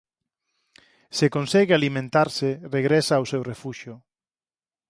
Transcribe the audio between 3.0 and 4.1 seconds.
ao seu refuxio.